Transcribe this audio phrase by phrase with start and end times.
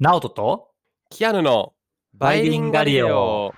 [0.00, 0.70] ナオトと
[1.08, 1.72] キアヌの
[2.14, 3.54] バイリンガリオ。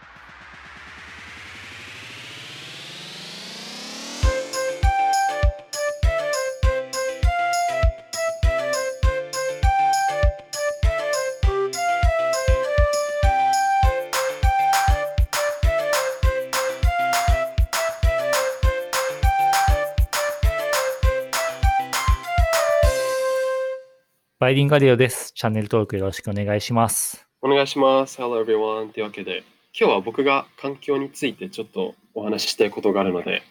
[24.46, 25.32] バイリンガリオです。
[25.32, 27.26] チャンネル登録よろしくお願いします。
[27.42, 28.16] お願いします。
[28.22, 28.92] Hello everyone.
[28.92, 29.42] というわけで、
[29.76, 33.42] 今日は僕が環境についてちょっとお話ししたいことがあるので、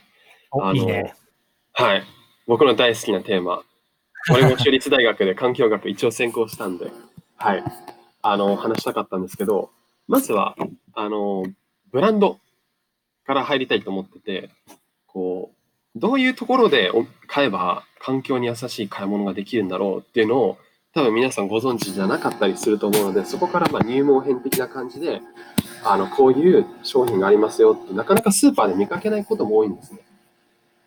[0.52, 1.14] おあのいいね。
[1.74, 2.04] はい。
[2.48, 3.64] 僕の大好きなテーマ。
[4.32, 6.90] 俺も州立大学で 環境学一応専攻したんで、
[7.36, 7.64] はい。
[8.22, 9.72] あの、話したかったんですけど、
[10.08, 10.56] まずは、
[10.94, 11.44] あの、
[11.92, 12.40] ブランド
[13.26, 14.50] から入りたいと思ってて、
[15.08, 15.52] こ
[15.94, 20.58] う、どういうところでお買えば環境に優しい買い物ができるんだろうっていうのを、
[20.96, 25.22] 多分皆さんご存知じゃなかったりすると思うので、そこからまあ入門編的な感じで、
[25.84, 30.00] あの、こういう商品がありますよって、なかなかスーパーで見かけないことも多いんですね。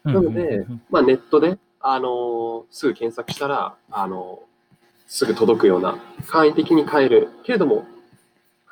[0.05, 7.85] ななので、まあ、ネットで、あのーすぐ検索したら、あのーすぐ届くような、簡易的に買える、けれども、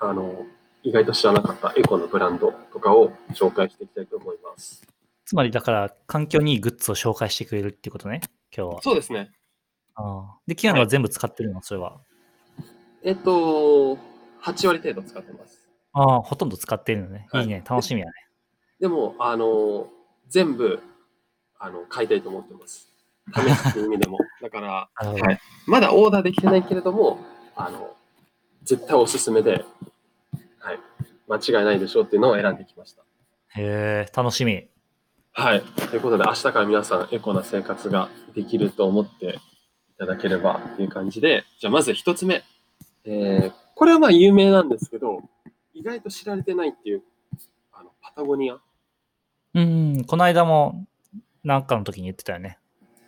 [0.01, 4.87] あのー意外と知らなかったエコのブランドとかを紹介していきたいと思います。
[5.27, 8.23] つまりだから、環境にいいグッズを紹介してくれるっていうことね、
[8.57, 8.83] 今日は。
[8.83, 9.33] そうですね。
[9.97, 12.01] ああで、キアヌは全部使ってるの、それは。
[13.03, 13.99] えっと、
[14.43, 15.69] 8割程度使ってます。
[15.93, 17.27] ああ、ほとんど使ってるのね。
[17.31, 18.13] はいいいね、楽しみやね。
[18.81, 19.97] でも、あのー
[20.29, 20.81] 全部、
[21.59, 22.93] あの、買いたいと思ってます。
[23.35, 24.19] 試すっていう意味でも。
[24.43, 24.89] だから、
[25.67, 27.19] まだオーダーできてないけれども、
[27.55, 27.95] あの、
[28.63, 29.65] 絶対おすすめで、
[30.59, 30.81] はい、
[31.29, 33.03] 間違いないでしょうっていうのを選んできました。
[33.03, 34.69] へえ、楽しみ。
[35.33, 35.63] はい。
[35.63, 39.29] ということで、明日から皆さんエコな生活ができると思ってい
[39.99, 42.43] ただければという感じで、じゃあまず一つ目。
[43.05, 45.23] えー、これはまあ有名なんですけど、
[45.75, 47.03] 意外と知られてないっていう、
[47.73, 48.59] あの、パタゴニア。
[49.55, 50.87] うん、この間も、
[51.45, 52.59] なんかの時に言ってたよね。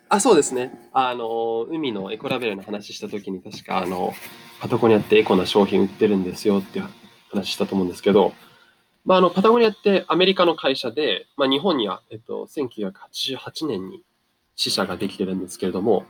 [0.07, 0.89] あ、そうですね。
[0.93, 4.13] あの、海のエコラベルの話したときに、確か、あの、
[4.59, 6.85] パタゴニアってエコな商品売ってるんですよっていう
[7.31, 8.33] 話したと思うんですけど、
[9.05, 14.03] まあ、あの、パタゴニアってアメリカの会社で、まあ、日本には、えっと、1988年に
[14.55, 16.05] 支社ができてるんですけれども、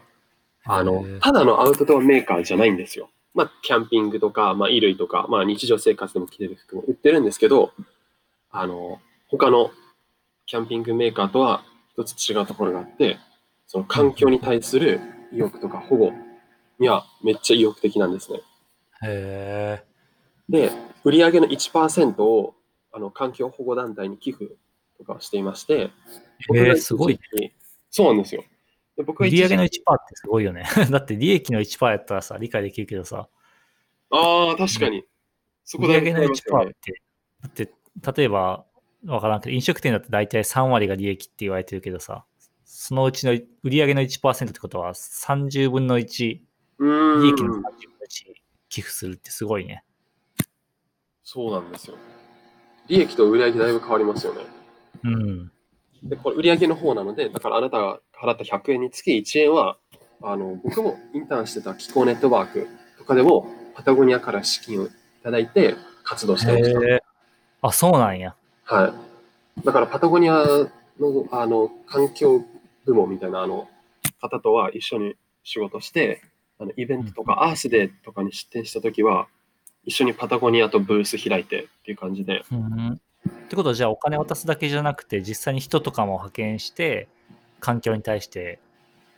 [0.65, 3.09] あのただのアウトドアメーカーじゃないんですよ。
[3.33, 7.71] まあ、キャンピングとか、まあ、衣類とか、まあ、日常生活でも着れる服も売ってるんですけど、
[8.51, 9.71] あの、他の
[10.45, 11.63] キャンピングメーカーとは
[11.95, 13.19] 一つ違うところがあって、
[13.67, 14.99] その環境に対する
[15.31, 16.11] 意欲とか保護
[16.79, 18.39] にはめっちゃ意欲的なんですね。
[19.03, 19.85] へえ。
[20.49, 20.71] で、
[21.03, 22.55] 売上の1%を
[22.91, 24.45] あの環境保護団体に寄付
[24.97, 25.91] とかをしていまして、
[26.53, 27.19] え、が一すごい
[27.91, 28.43] そうなんですよ。
[28.99, 30.65] で僕は売上の1%ってすごいよね。
[30.91, 33.29] だって利益の1%やったらさ、理解できるけどさ、
[34.09, 35.05] ああ、確かに。
[35.63, 37.01] そこだけ売上の1%違いますよねって、
[37.41, 37.73] だって、
[38.17, 38.65] 例えば、
[39.05, 42.25] わからんけど、飲食店だって大体3割が利益って言われてるけどさ、
[42.65, 43.31] そのうちの
[43.63, 46.41] 売上の1%ってことは30分の1、
[46.79, 48.33] うーん利益の30分の1
[48.67, 49.85] 寄付するってすごいね。
[51.23, 51.95] そうなんですよ。
[52.89, 54.41] 利益と売上だいぶ変わりますよね。
[55.03, 55.51] うん。
[56.03, 59.77] で、これ売上の方なので、だからあなたが払った100円につき1円は、
[60.21, 62.67] あの、僕もインターンしてた気候ネットワーク
[62.97, 64.89] とかでも、パタゴニアから資金をい
[65.23, 67.05] ただいて活動してました。
[67.61, 68.35] あ、そうなんや。
[68.65, 68.93] は
[69.61, 69.65] い。
[69.65, 70.45] だからパタゴニア
[70.99, 72.43] の、あの、環境
[72.85, 73.69] 部門みたいな、あの、
[74.21, 76.21] 方とは一緒に仕事して、
[76.59, 79.27] あの、イベントとか、アースデーとかに出展したときは、
[79.85, 83.01] 一緒にパタゴニアとブース開いてっていう感じで、うん。
[83.29, 87.07] ってことは、じゃあお金渡すだけじゃなくて、実際に人とかも派遣して、
[87.59, 88.59] 環境に対して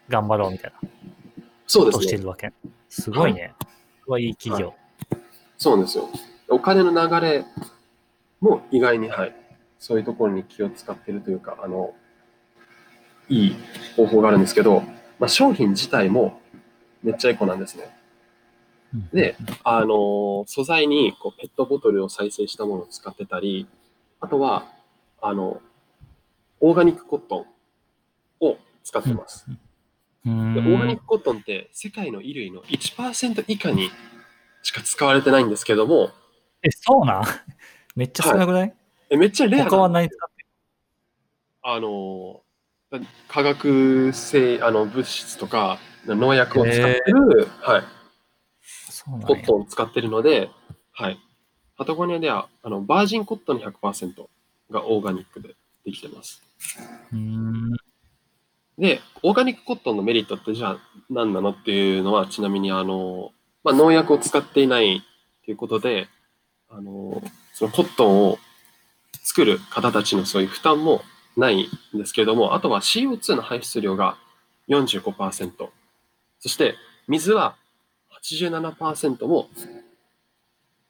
[0.10, 0.90] 頑張ろうみたいな
[1.68, 2.04] そうですね。
[2.04, 2.52] してるわけ。
[2.90, 3.54] すごいね。
[4.08, 4.74] はいい企業。
[5.58, 6.10] そうなんですよ。
[6.50, 7.46] お金の流れ
[8.42, 9.36] も意外に、はい、
[9.80, 11.94] そういうところに気を使ってるというか、あの、
[13.30, 13.56] いい
[13.96, 14.84] 方法があるんですけど、
[15.18, 16.42] まあ、商品自体も
[17.04, 17.84] めっちゃエコなんですね。
[18.94, 23.66] うんで、あの、素材にこうペットボトルを再生したものを使ってたり、
[24.22, 24.66] あとは、
[25.22, 25.62] あの、
[26.60, 27.48] オーガニックコット
[28.40, 29.46] ンを使ってます。
[29.48, 30.98] でオーガニッん。
[31.00, 33.90] クコットンって世界の衣類の1%以下に
[34.62, 36.12] しか使われてないんですけども、
[36.62, 37.24] え、そうなん？
[37.96, 38.76] めっちゃ少なくない、
[39.10, 40.46] えめっちゃレア他はな、何使って
[41.64, 42.44] あの、
[43.28, 47.84] 化学性、あの、物質とか農薬を使ってる、はい、
[49.26, 50.52] コットンを使ってるので、
[50.92, 51.20] はい。
[51.82, 54.28] パタゴニアでは、あの、バージンコットンの100%
[54.70, 56.44] がオーガニックでできてます。
[58.78, 60.78] で、オーガニックコットンのメリットってじゃあ
[61.10, 63.32] 何なのっていうのは、ちなみにあの、
[63.64, 65.02] まあ、農薬を使っていない
[65.44, 66.08] ということで、
[66.70, 67.24] あの、
[67.56, 68.38] そのコットンを
[69.24, 71.02] 作る方たちのそういう負担も
[71.36, 74.18] ないんですけれども、あとは CO2 の排出量が
[74.70, 75.68] 45%、
[76.42, 76.76] そして
[77.08, 77.56] 水は
[78.22, 79.50] 87%も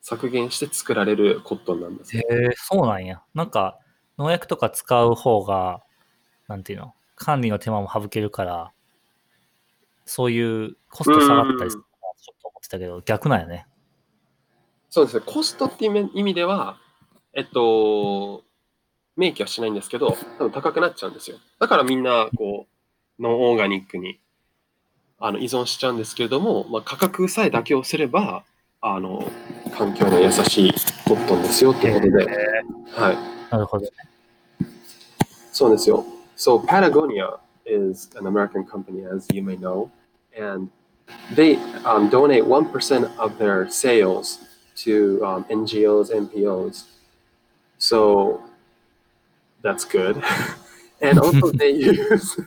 [0.01, 3.21] 削減して作られるコットンなんですへえそうなんや。
[3.33, 3.80] なんか、
[4.18, 5.81] 農薬とか使う方が、
[6.48, 8.71] なんていうの、管理の手間も省けるから、
[10.06, 13.68] そういうコスト下がったりするのかなちょっと思ってたけど、逆なんやね。
[14.89, 15.24] そうですね。
[15.25, 16.77] コストっていう意味では、
[17.33, 18.44] えっと、
[19.15, 21.38] 明記はしないんですけど、多分高くなっちゃうんですよ。
[21.59, 22.68] だからみんな、こ
[23.19, 24.19] う、ノンオーガニックに
[25.19, 28.44] あの依存しちゃうんですけれども、まあ、価格さえ妥協すれば、
[28.81, 29.31] あの、
[29.76, 30.73] 環境に優しい
[31.06, 32.26] コットンですよっていうことで、
[32.93, 33.17] はい。
[33.50, 33.87] なるほど。
[35.52, 36.05] そうですよ。
[36.37, 39.90] So Patagonia is an American company, as you may know,
[40.37, 40.70] and
[41.34, 44.40] they um, donate 1% of their sales
[44.76, 46.84] to um, NGOs, NPOs.
[47.78, 48.43] So
[49.62, 50.23] that's good.
[51.00, 52.38] and also they use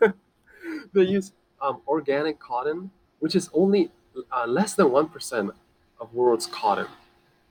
[0.93, 1.31] they use
[1.61, 3.91] um, organic cotton, which is only
[4.31, 5.51] uh, less than 1%
[5.99, 6.87] of world's cotton.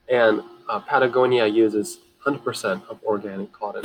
[0.08, 3.84] And uh, Patagonia uses 100% of organic cotton.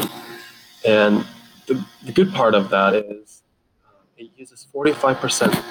[0.85, 1.25] And
[1.67, 3.43] the, the good part of that is
[3.85, 5.63] uh, it uses 45%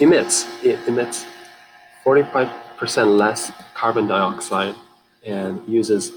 [0.00, 1.24] emits it emits
[2.04, 4.74] 45% less carbon dioxide
[5.24, 6.12] and uses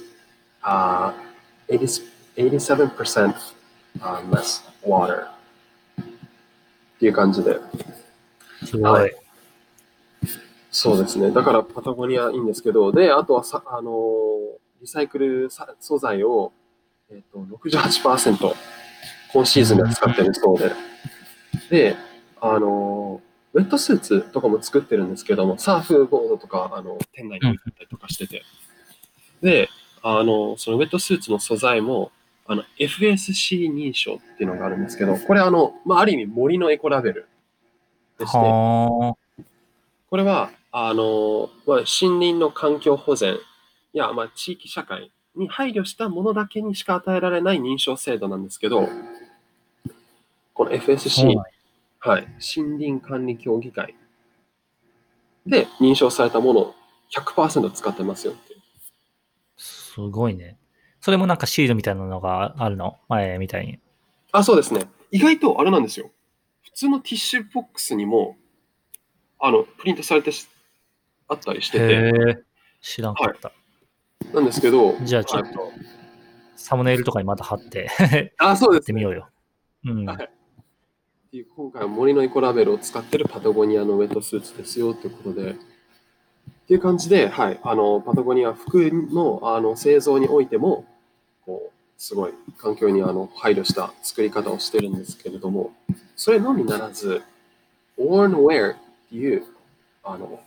[0.64, 1.14] uh,
[1.70, 1.86] 80,
[2.38, 3.54] 87%
[4.02, 5.28] uh, less water
[5.98, 7.60] っていう感じで。
[8.64, 8.92] すご。
[8.92, 9.22] はい
[10.77, 11.31] そうですね。
[11.31, 13.95] だからパタゴニアいいんですけど、で、あとはさ、あのー
[14.79, 16.53] リサイクルさ素材を、
[17.11, 18.55] えっと68%
[19.33, 20.73] 今シーズンで使ってるそうで。
[21.71, 21.97] で、
[22.41, 23.27] あのー
[23.59, 28.43] ウェットスーツとかも作ってるんですけども、サーフボードとか、あの、店内に置いたりとかしてて。
[29.41, 29.71] で、
[30.03, 32.13] あの、そのウェットスーツの素材も、
[32.47, 37.29] あの、FSC 認証っていうのがあるんですけど、これあの、まあ、ある意味森のエコラベル
[38.19, 39.17] でして、は
[40.11, 43.39] これは、あの、まあ、森林の環境保全
[43.93, 48.89] や、まあ、地域社会に配慮したものだけにしか与えられない認証制度なんですけど、
[50.55, 50.75] このあ。
[50.75, 51.35] FSC、
[52.01, 53.95] はい、森林管理協議会
[55.47, 56.75] で認証されたものを
[57.15, 58.61] 100%使ってますよっていう。
[59.57, 60.59] すごいね。
[61.01, 62.99] それもなんかシールみたいなのがあるの？
[63.09, 63.79] 前みたいに。
[64.33, 64.83] あ、そうですね。
[65.11, 66.11] 意外とあれなんですよ。
[66.65, 68.37] 普通のティッシュボックスにも、
[69.39, 70.49] あの、プリントされてし
[71.29, 72.43] あったりしてて。
[72.81, 73.53] 知らんかった。
[74.33, 75.73] なんですけど、じゃあちょっと
[76.57, 78.95] サムネイルとかにまた貼ってあ、そうやですね。
[78.95, 79.29] ってみようよ。
[79.85, 80.07] うん。
[80.07, 80.31] はい
[81.27, 85.55] っていう今回は森のエコラベルを使ってるパタゴニアのウェットスーツですよということで、っ
[86.69, 90.87] ていう感じで、はい、あのパタゴニア服のあの製造においても、
[91.45, 95.73] こうすごい環境にあの配慮した作り方をしてるんですけれども、
[96.15, 97.23] それのみならず、
[97.99, 98.77] Worn Wear っ
[99.11, 99.45] ていう
[100.05, 100.41] あの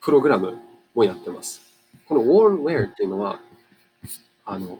[0.00, 0.58] プログラム
[0.94, 1.62] もやってます。
[2.06, 3.40] この Wear っていうのは、
[4.44, 4.78] あの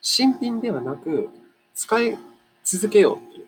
[0.00, 1.30] 新品ではなく、
[1.74, 2.18] 使い
[2.64, 3.46] 続けようっていう。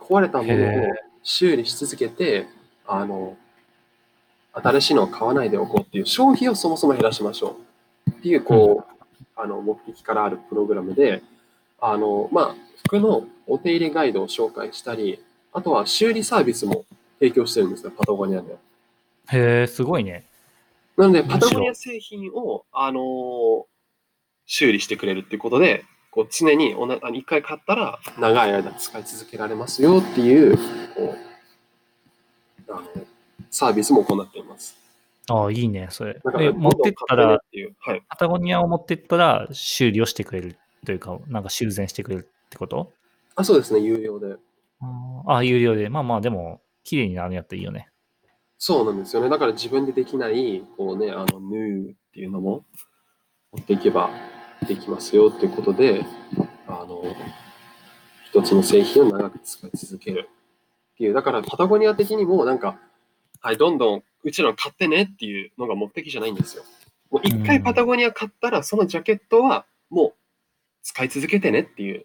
[0.00, 0.86] 壊れたものを
[1.22, 2.46] 修理し続けて、
[2.86, 3.36] あの、
[4.52, 7.56] 新しいのを買わないでおこうっていう、消費をそもそも減らしましょ
[8.08, 11.22] うっていう、こう、あの、目的からあるプログラムで、
[11.80, 12.54] あの、まあ、
[12.86, 16.84] 服のお手入れガイドを紹介したり、あとは修理サービスも
[17.18, 18.56] 提供してるんですよ、パタゴニアで。
[19.28, 20.26] へえ、すごいね。
[20.96, 23.64] なので、パタゴニア製品を、あのー
[24.52, 31.14] 修理してくれるっていうことで、こう常におなあの一回買ったら長い間使い続けられますよっていう、こ
[32.66, 32.82] う、あの、
[33.48, 34.76] サービスも行っています。
[35.28, 38.02] ああ、いいね、それで、持ってったら、っていう、はい。
[38.08, 42.92] パタゴニアを持ってったら修理をしてくれるというか、なんか修繕してくれるってこと？
[43.36, 44.34] あ、そうですね、有料で。
[44.80, 45.88] ああ、有料で。
[45.88, 47.88] まあまあ、でも、綺麗になるんやったらいいよね。
[48.62, 49.30] そうなんですよね。
[49.30, 52.66] だから自分でできない、こうね、あの、ヌーっていうのも
[53.52, 54.10] 持っていけば
[54.68, 56.04] できますよっていうことで、
[56.68, 57.02] あの、
[58.26, 60.28] 一つの製品を長く使い続ける
[60.92, 61.14] っていう。
[61.14, 62.78] だからパタゴニア的にもなんか、
[63.40, 66.62] はい、どんどんうちらの買ってねっていうのが目的じゃないんですよ。
[67.10, 70.14] もう一回パタゴニア買ったら、そのジャケットはもう
[70.82, 72.04] 使い続けてねっていう。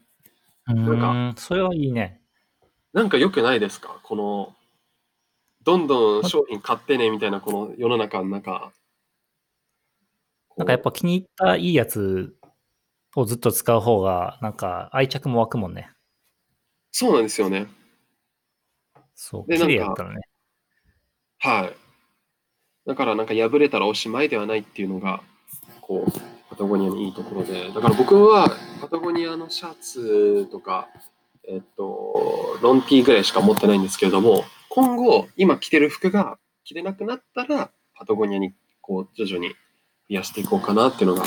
[0.69, 2.21] うなんーん、それはいいね。
[2.93, 3.99] なんか良くないですか？
[4.03, 4.55] この、
[5.65, 8.71] どんどん商品買ってねみたいなこの世の中の中。
[10.57, 12.33] なんかやっぱ気に入ったいいやつ
[13.15, 15.89] をずっと使う方が、なんか愛着も湧くもんね。
[16.91, 17.67] そうなんですよね。
[19.15, 20.21] そう、で綺麗なんかね。
[21.39, 21.75] はい。
[22.87, 25.23] だからなんか破れたらおしまいではないっていうのが、
[25.81, 26.11] こう、
[26.49, 30.87] パタゴニアのいいところで、だから僕はパタゴニアのシャツとか、
[31.47, 39.55] えっと、ロンティーぐらいしか持ってないんですけれども、今後、今着てる服が着れなくなったら、パタゴニアにこう徐々に増
[40.09, 41.23] やしていこうかなっていうのが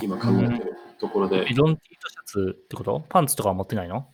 [0.00, 3.04] 今考えてるところで、ロンティーとシャツってこと？
[3.08, 4.06] パンツとかは持ってないの？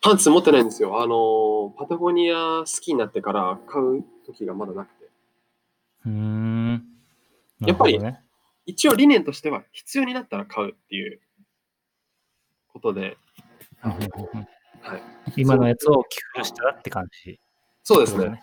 [0.00, 1.02] パンツ持ってないんですよ。
[1.02, 5.06] あの、パタゴニア好きになってから買う時がまだなくて。
[6.06, 6.84] うーん。
[7.62, 8.00] やっぱり
[8.64, 11.20] 一応理念としては必要になったら買うっていう
[12.68, 13.16] ことで、
[13.80, 17.40] はい、今のやつを寄付したらって感じ。
[17.88, 18.42] そうですね。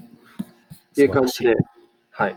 [0.00, 1.54] っていう感じで
[2.10, 2.36] はい。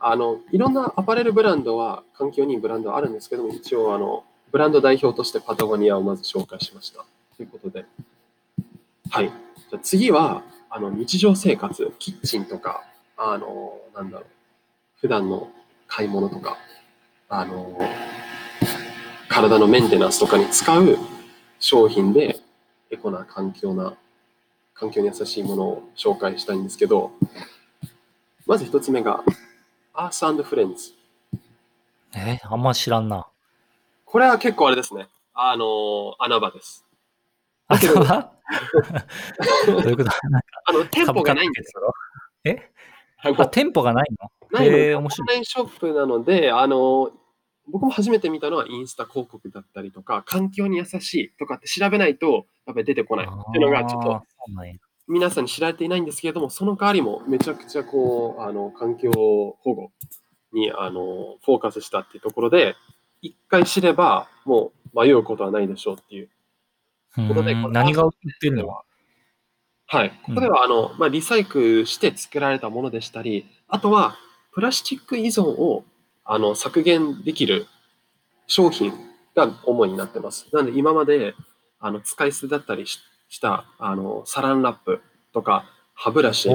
[0.00, 7.04] あの、いろんなアパレルブランドは、環境にいいブランドはあるんですけども、一応、あの、ブランド代表としてパタゴニアをまず紹介しました。
[7.36, 7.84] ということで、
[9.10, 9.26] はい。
[9.26, 12.82] じゃあ次は、あの、日常生活、キッチンとか、
[13.18, 14.26] あの、なんだろう、
[15.02, 15.50] 普段の
[15.86, 16.56] 買い物とか、
[17.28, 17.78] あの、
[19.28, 20.96] 体のメンテナンスとかに使う
[21.58, 22.40] 商品で、
[22.90, 23.98] エコな環境な、
[24.78, 27.10] 環境に優しいものを紹介したいんですけど、
[28.46, 29.24] まず一つ目が、
[29.94, 30.94] Earth and Friends。
[32.16, 33.26] えあんま知らんな。
[34.04, 35.08] これは結構あれですね。
[35.34, 36.84] あの、穴場です。
[37.66, 37.94] あ、だけど
[39.66, 40.10] そういうこと？
[40.66, 41.82] あの、店舗がないんですよ。
[41.82, 41.94] よ。
[42.44, 42.70] え？
[43.22, 44.30] あ店舗がないの？
[44.52, 47.10] ないのへえ面白いオンラインショップなので、あの、
[47.70, 54.22] 僕も初めて見たのはインスタ広告だったりとか、環境に優しいとかって調べないと、やっぱり出てこないっていうのが、ちょっと
[55.06, 59.90] 皆さんに知られていないんですけれども、その代わりもめちゃくちゃこう、あの、環境保護
[60.52, 62.74] に、あの、フォーカスしたっていうところで、
[63.22, 66.30] 一回知れば、もう迷うことはないでしょうっていう。
[67.16, 68.10] うことで何が売っ
[68.40, 68.68] てるの？
[69.86, 70.10] はい。
[70.26, 74.16] ここでは、あの、まあ、リサイクルして作られたものでしたり、あとは、
[74.52, 75.84] プラスチック依存を、
[76.30, 77.66] あの、削減できる
[78.46, 78.92] 商品
[79.34, 80.46] が主になってます。
[80.52, 81.34] なので、今まで、
[81.80, 85.00] あの、使い捨てだったりしした、あの、サランラップ
[85.32, 86.50] とか、歯ブラシ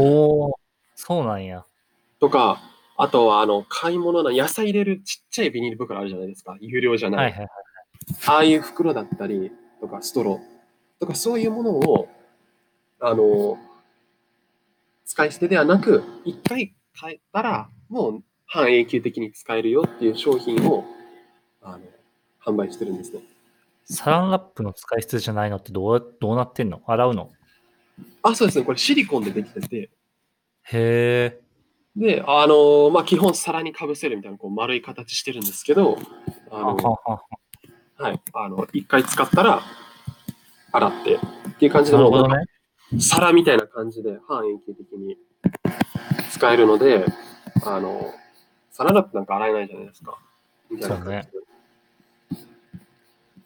[0.96, 1.66] そうなんや。
[2.20, 2.62] とか、
[2.98, 6.56] あとは、あの、買い物の野菜入れるちっちゃいビニール袋あるじゃないですか。
[6.62, 7.26] 有料じゃない。
[7.26, 7.50] はいはいはい。
[8.28, 9.52] ああいう袋だったり
[9.82, 12.08] とか、ストローとか、そういうものを、
[13.00, 13.58] あの、
[15.06, 20.86] 使い捨てではなく、一回買えたら、もう半永久的に使えるよっていう商品を、
[21.62, 21.80] あの、
[22.46, 23.22] 販売してるんですね。
[23.86, 26.82] サランラップの使い捨てじゃないのってどうどうなってんの？
[26.86, 27.32] 洗うの？
[28.22, 28.66] あ、そうですね。
[28.66, 29.90] これシリコンでできてて、へ
[30.72, 31.40] え。
[31.96, 35.98] で、あの、まあ、基本皿にかぶせるみたいな、こう丸い形してるんですけど、
[36.50, 37.22] あははの、は
[37.98, 38.22] はい。
[38.34, 39.62] あの、一回使ったら、
[40.72, 41.20] 洗って、っ
[41.60, 42.46] ていう感じで、もうなるほどね。
[43.00, 45.18] 皿みたいな感じで半永久的に
[46.32, 47.06] 使えるので、
[47.64, 48.12] あの、
[48.74, 50.18] 皿ラップなんか洗えないじゃないですか。
[50.70, 51.30] みたいな感じで。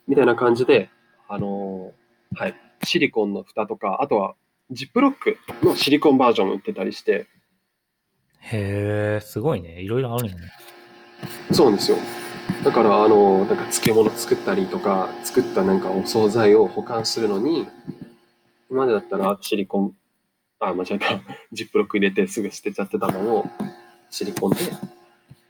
[0.08, 0.90] みたいな感じで、
[1.28, 1.94] あの、
[2.34, 2.56] はい。
[2.84, 4.36] シリコンの蓋とか、あとは
[4.72, 7.28] ジップロックのシリコンバージョンを売ってたりして、
[8.40, 9.82] へえ、すごいね。
[9.82, 10.52] いろいろあるんやね。
[11.52, 11.98] そうなんですよ。
[12.64, 17.68] だから、あの、なんか漬物作ったりとか、作ったなんかお惣菜を保管するのに、
[18.70, 19.96] 今までだったらシリコン、
[20.60, 21.20] あ、間違えた、
[21.52, 23.46] ジップロック入れてすぐ捨てちゃってたのを、
[24.10, 24.58] シリコンで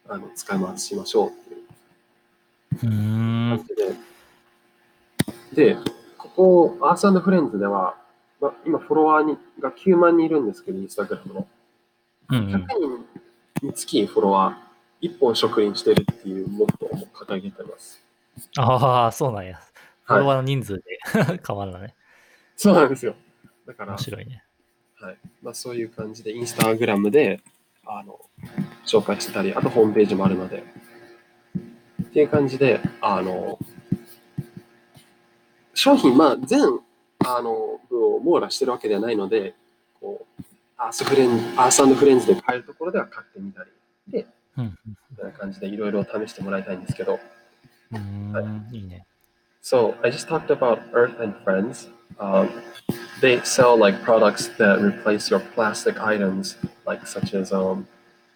[0.09, 2.89] あの使い回しましょうっていう。
[2.89, 5.73] 感じで。
[5.75, 5.77] で、
[6.17, 7.95] ここ、アースフレンズでは、
[8.39, 11.47] ま、今フォロワーにが9万人いるんですけど、インスタグラムの。
[12.29, 12.65] 100うんうん。
[13.57, 18.03] 人につきフォロワー1本植林してるっていうモットーも掲げてます。
[18.57, 19.59] ああ、そうなんや。
[20.03, 20.83] フォはいロワーの人数で
[21.45, 21.95] 変わるのね。
[22.55, 23.15] そうなんですよ。
[23.65, 24.43] だから面、白いね。
[24.99, 27.41] はいまあ、そういう感じで、インスタグラムで
[27.89, 28.19] あの
[28.85, 30.63] 紹介してたり、あとホームページもあるので、
[32.03, 33.59] っていう感じで、あの
[35.73, 36.61] 商品、まあ、全
[37.25, 39.53] あの部を網羅してるわけではないので、
[39.99, 40.43] こう
[40.77, 43.71] アースフレンアースフレンズで買えるところでは買ってみたり、
[44.07, 44.27] で、
[44.57, 44.77] うん
[45.11, 47.19] みたいな感じでいろいろ試してもらいたいんですけど、
[47.91, 48.31] うん。
[48.31, 49.05] うーん、いいね。
[49.61, 51.89] So I just talked about Earth and Friends.
[52.19, 52.49] Um,
[53.21, 57.87] they sell like products that replace your plastic items, like such as um,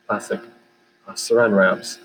[0.08, 0.42] plastic
[1.08, 2.00] uh, saran wraps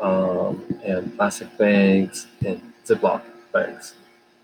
[0.00, 3.94] um, and plastic bags and Ziploc bags.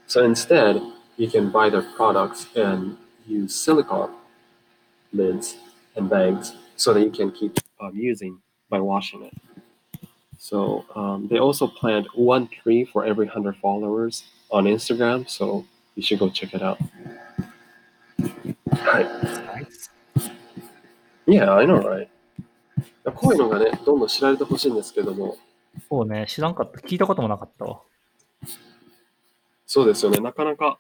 [0.06, 0.82] So instead,
[1.16, 4.12] you can buy their products and use silicone
[5.12, 5.56] lids
[5.96, 9.32] and bags so that you can keep um, using by washing it.
[10.38, 15.30] So um, they also plant one tree for every 100 followers on Instagram.
[15.30, 16.78] So you should go check it out.
[18.73, 19.02] Hi.
[19.54, 19.88] Nice.
[21.26, 22.09] Yeah, I know, right?
[23.14, 25.37] こういうのがね、どんどん知られてほしいんですけども、
[25.88, 26.78] そうね、知らんかった。
[26.81, 27.81] 聞いたこともなかったわ。
[29.66, 30.78] そうですよね、なかなか、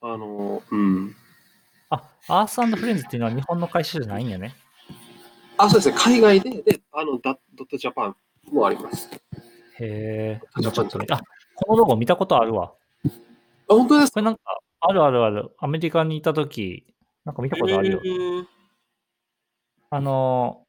[0.00, 1.16] あの、うん。
[1.90, 4.54] あ、アースフレンズっていうのは日本の会社じゃないんやね。
[5.56, 8.16] あ、そうですね、海外で、で、あの、ダドットジャパン
[8.52, 9.08] もあります。
[9.80, 10.40] へえ。
[10.60, 11.20] ジャパンちょっとね、あ、
[11.54, 12.72] このロゴ見たことあるわ。
[13.04, 13.10] あ、
[13.68, 14.40] 本当ですこれなんか、
[14.80, 15.50] あるあるある。
[15.58, 16.86] アメリカにいたとき、
[17.24, 18.00] なんか見たことあるよ。
[19.90, 20.68] えーあのー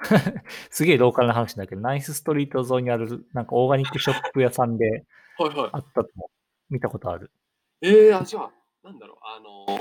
[0.70, 5.04] すげえローカルな話だけど、ナイスストリート沿いにある、なんかオーガニックショップ屋さんで
[5.38, 5.70] はいはい。
[5.72, 6.10] あったと。
[6.70, 7.32] 見たことある。
[7.80, 8.50] えー、あ、じゃあ、
[8.84, 9.80] なんだろう、あの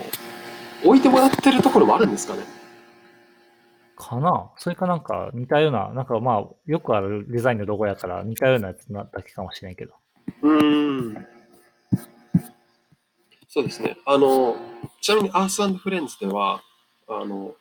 [0.84, 2.44] 置いてもらってるところもあるんですかね？
[3.96, 4.52] かな？
[4.58, 9.94] それかなんか似たような、なんかまあ、よくあるデザインのロゴやから似たようなやつなだけかもしれんけど。
[10.42, 11.28] うーん。
[13.50, 13.98] そうですね。
[14.08, 14.56] あの、
[15.02, 16.64] ちなみにアースフレンズでは、
[17.08, 17.56] あの、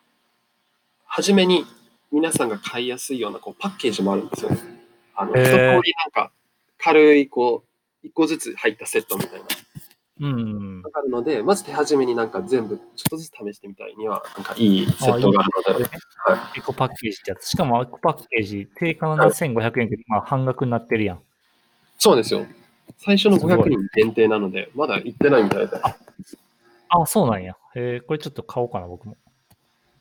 [1.17, 1.65] 初めに
[2.13, 4.59] 皆さんが買いやすいようなこうパッケージもあるんですよね。
[5.15, 6.31] あの、へー一通りなんか
[6.77, 9.47] 軽いこう、一個ずつ入ったセットみたいな。
[10.21, 10.83] うん。
[10.93, 15.85] あるので、まず手始めになんか全部ちょっとずつ試してみたいには、なんかいいセットがあるので、
[16.27, 17.49] はエコパッケージってやつ。
[17.49, 21.21] しかもエコパッケージ、定価の7500円で、まあ半額になってるやん。
[21.97, 22.45] そうですよ。
[22.99, 25.81] 最初のすごい500人限定なので、まだ行ってないみたいで。
[26.91, 27.57] あ、そうなんや。
[27.75, 29.17] へえ、これちょっと買おうかな、僕も。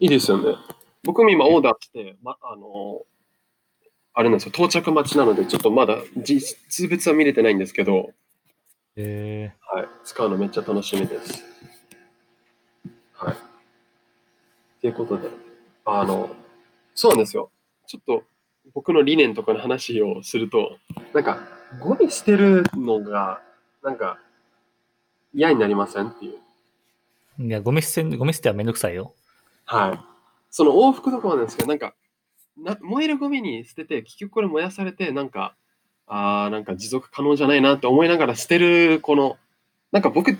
[0.01, 0.57] いいですよね。
[1.05, 3.03] 僕も今オーダーして、ま、あの、
[4.13, 8.11] あれなんですよ、到着待ちなので、ちょっとまだ実物は見れてないんですけど、
[8.97, 9.53] へえ。
[9.73, 11.43] はい、使うのめっちゃ楽しみです。
[13.13, 13.35] はい。
[14.81, 15.29] ということで、
[15.85, 16.29] あの、
[16.93, 17.51] そうなんですよ。
[17.87, 18.23] ちょっと
[18.73, 20.77] 僕の理念とかの話をすると、
[21.13, 21.39] なんか、
[21.79, 23.41] ゴミ捨てるのが、
[23.83, 24.19] なんか、
[25.33, 27.47] 嫌になりませんっていう。
[27.47, 29.13] いや、ゴミ捨て、ゴミ捨てはめんどくさいよ。
[29.65, 30.14] はい。
[30.57, 31.95] その往復とかもなんですけど、なんか、
[32.55, 35.57] な燃えるゴミに捨てて、結局これ燃やされて、なんか、
[36.07, 39.35] あーなんか持続可能じゃないなって思いながら捨てる、この、
[39.91, 40.37] なんか僕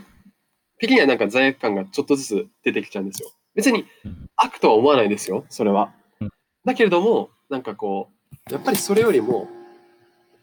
[0.80, 3.30] 的にはなんか罪悪感がちょっとずつ出てきちゃうんですよ。
[3.56, 6.30] 別にうん悪とは思わないですよ、それはうん。
[6.64, 8.10] だけれども、なんかこ
[8.50, 9.50] う、やっぱりそれよりも、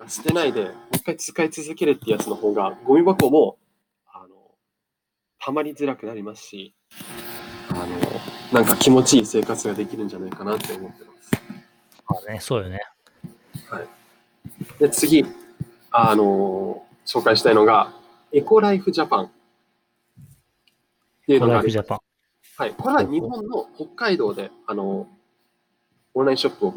[0.06, 3.56] 捨てないで、もう一回使い続けるってやつの方が、ゴミ箱も、
[4.04, 4.34] あの、
[5.38, 6.74] 溜まりづらくなりますし、
[8.52, 11.30] なんか気持ちいい生活ができるんじゃないかなって思ってます。
[12.08, 12.80] まあね、そうよね。
[14.78, 15.24] で、次、
[15.90, 17.94] あの、紹介したいのが、
[18.32, 19.30] エコライフジャパンっ
[21.26, 21.98] ていうのがありコライフジャパン。
[22.58, 22.74] はい。
[22.76, 25.08] これは日本の北海道で、あの、
[26.14, 26.74] オンラインショップを、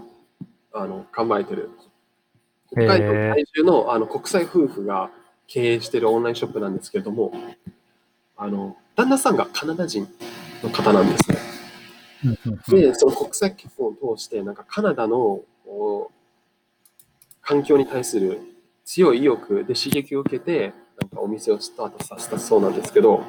[0.74, 1.70] あの、構えてる、
[2.72, 5.12] 北海道在住のあの国際夫婦が
[5.48, 7.34] 経営しているオンラインショップなんですけれども、
[8.38, 10.08] あの、旦那さんがカナダ人
[10.64, 11.55] の方なんですね。
[12.68, 15.42] で、その国際結婚を通して、なんかカナダの
[17.42, 18.40] 環境に対する
[18.86, 23.24] 強い意欲で刺激を受けて、なんかお店をスタートさせたそうなんですけど、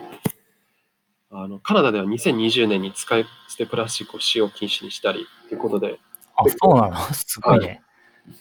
[1.30, 5.98] あのカナダでは2020年に使い捨てプラスチックを使用禁止にしたりということで、
[6.36, 6.96] あ、そうなの？
[7.12, 7.82] すごいね。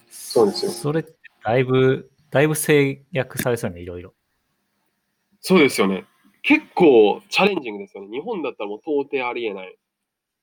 [0.09, 0.71] そうですよ。
[0.71, 1.05] それ
[1.43, 4.13] だいぶ、だいぶ制約されそうね、いろいろ。
[5.41, 6.05] そうですよね。
[6.41, 8.09] 結構チャレンジングですよね。
[8.09, 9.77] 日本だったらもう到底ありえない。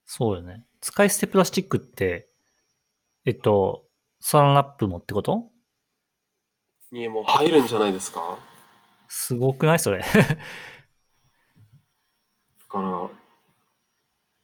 [0.04, 0.64] そうよね。
[0.80, 2.28] 使い捨てプラスチックって、
[3.24, 3.84] えっと、
[4.20, 5.50] サランラップもってこと？
[6.90, 8.38] にもう入るんじゃないですか？
[9.08, 10.00] すごくないそれ？
[10.04, 10.06] だ
[12.68, 13.08] か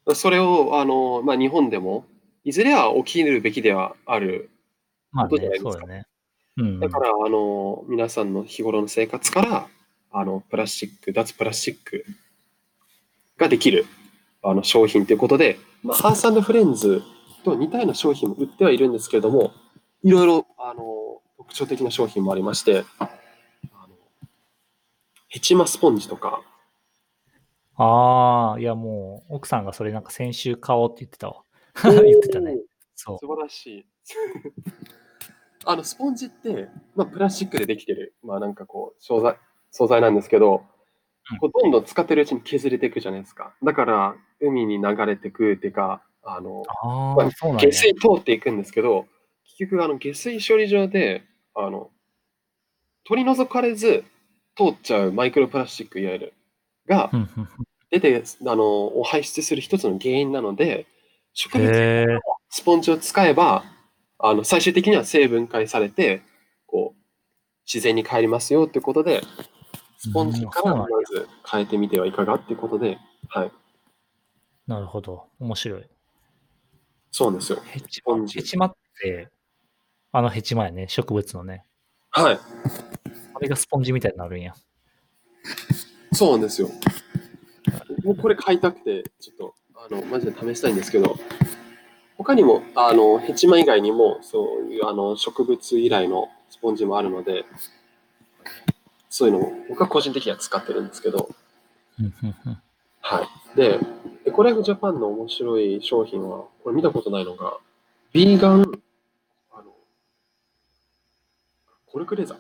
[0.07, 2.07] ら、それを、あの、まあ、日本でも、
[2.45, 4.51] いずれは起きるべきではある。
[5.11, 6.07] まあことじゃない、ですかねそうよね。
[6.57, 6.81] うん。
[6.81, 9.69] だから、あの、皆さんの日頃の生活から、
[10.11, 12.05] あの、プラスチック、脱プラスチック
[13.37, 13.87] ができる、
[14.43, 17.03] あの、商品ということで、まあ、ハースフレンズ
[17.45, 19.53] と似たような商品も売ってはいるんですけれども、
[20.03, 23.09] いろいろ、あの、特徴的な商品もありまして、あ
[23.89, 23.95] の
[25.29, 26.43] ヘチマスポンジとか、
[27.77, 31.43] ああ、いやもう、奥さんがそれなんか先週買おうって言ってたわ。
[31.85, 32.59] 言ってたね。
[32.97, 33.87] そ素晴らしい。
[35.65, 39.37] あの、スポンジって、まあ、プラスチックでできてる、まあ、なんかこう、素材、
[39.71, 40.61] 素材なんですけどうん、
[41.41, 43.53] こうどんどん使ってるうちに削れていくじゃないですか。
[43.63, 46.65] だから、海に流れてくっていうか、あの、う。
[46.83, 47.73] あまあ、下。
[47.73, 49.07] 水通っていくんですけど、
[49.45, 51.91] 結局、あの、下水処理場で、あの、
[53.05, 54.05] 取り除かれず
[54.57, 56.35] 通っちゃうマイクロプラスチック、いわゆる、
[56.87, 57.11] が
[57.91, 60.87] 出て、あの、を排出する一つの原因なので、
[61.33, 62.07] 植物へえ。
[62.51, 63.65] スポンジを使えば、
[64.21, 66.23] あの最終的には成分解されて、
[66.67, 67.01] こう、
[67.67, 69.23] 自然に帰りますよってことで、
[69.99, 73.53] スポンジからまず変えてみてはいかがっていうことで、はい。
[74.69, 75.27] なるほど。
[75.41, 75.85] 面白い。
[77.11, 77.61] そうですよ。
[77.65, 79.29] ヘチスポンジヘチマって、
[80.13, 81.65] あのヘチマやね、植物のね。
[82.11, 82.39] はい。
[83.35, 84.55] あれがスポンジみたいになるんや。
[86.13, 86.71] そうなんですよ。
[88.05, 91.17] もうこれ買いたくて、ちょっと、あの、マジで試したいんですけど、
[92.17, 97.45] 他にも、あの、ヘチマ以外にも、そういう、あの、植物由来のスポンジもあるので、
[99.11, 101.31] そういうのを、僕は個人的には使ってるんですけど、
[103.01, 103.57] はい。
[103.57, 103.81] で、
[104.27, 107.59] エコライフジャパンの面白い商品は、これ見たことないのが、
[108.13, 108.63] ビーガン、
[109.53, 109.73] あの、
[111.87, 112.39] コルクレザー。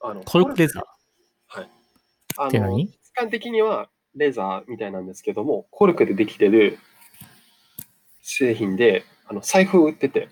[0.00, 0.82] あのコルクレザー？
[1.48, 1.70] はい。
[2.36, 2.86] あって何？
[3.02, 6.78] 質感的にはレザーみたいなんですけども、コルクでできてる
[8.22, 10.28] 製品で、あの財布を売ってて、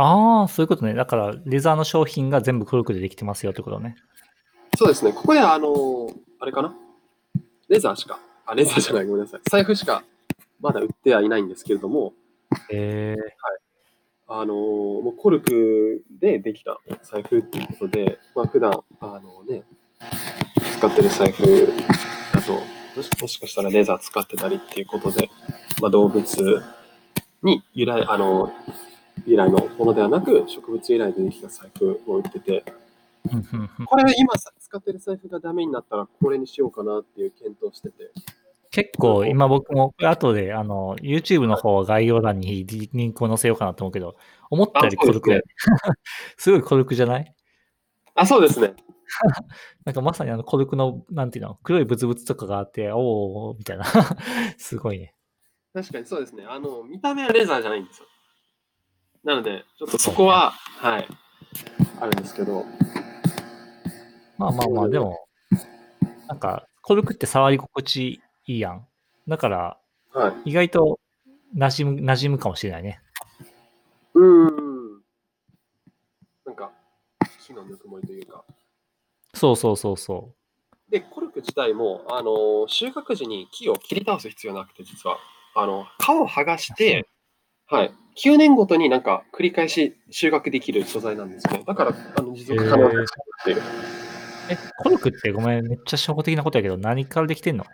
[0.00, 0.94] ああ、そういうことね。
[0.94, 3.96] だから、レザーの商品が全部コルクでできてますよってことね。
[4.76, 6.72] そうですね、ここであの、あれかな？
[7.68, 9.40] レザーしか、あ、レザーじゃない、ごめんなさい。
[9.50, 10.04] 財布しか
[10.60, 12.14] まだ売ってはいないんですけれども、
[12.70, 13.16] へえ
[14.28, 19.64] あのもうコルクでできた財布っていうことで、まあ普段あのね、
[20.76, 21.42] 使ってる財布
[22.32, 22.52] だと、
[22.96, 25.28] もしもしかしたらレザー使ってたりっていうことで、
[25.80, 26.62] まあ、動物
[27.42, 28.52] に由来、あの、
[29.26, 32.64] 由来のものではなく、植物由来でできた財布を売ってて、
[33.86, 38.10] これ今さ使ってる財布がダメになったらこれにしようかなっていう検討してて、
[38.70, 44.16] 結構、今僕も、後で、あの、YouTube の方は概要欄にリリンクを載せようかなと思うけど、
[44.50, 45.40] 思ったよりコルクや、
[46.36, 47.34] すごいコルクじゃない？
[48.14, 48.74] あ、そうですね。
[49.86, 53.84] なんかまさにあのコルクの、なんていうの、黒いブツブツとかがあって、おー、みたいな。
[54.58, 55.14] すごいね。
[55.72, 56.44] 確かにそうですね。
[56.46, 58.06] あの、見た目はレザーじゃないんですよ。
[59.28, 61.08] なので、ちょっとそこは、はい、
[62.00, 62.64] あるんですけど、
[64.38, 65.28] まあまあまあ、でも、
[66.28, 68.86] なんか、コルクって触り心地いいやん。
[69.28, 69.78] だから、
[70.14, 70.50] はい。
[70.50, 70.98] 意外と
[71.54, 73.02] 馴染む、馴染むかもしれないね。
[74.14, 75.02] うーん。
[76.46, 76.72] なんか、
[77.46, 78.42] 木のぬくもりというか。
[79.34, 80.32] そうそうそうそ
[80.88, 85.18] で、コルク自体も、あの、収穫時に木を切り倒す必要なくて、実は。
[85.54, 87.06] あの、皮を剥がして、
[87.70, 87.92] はい。
[88.16, 91.62] 9年ごとになんか繰り返し収穫できる素材なんですね。
[91.66, 93.04] だから、あの持続可能なっ
[93.44, 93.60] ていうう。
[94.50, 97.64] え、コルクってごめん、めっちゃ初歩的なことやけど、何からできてんの？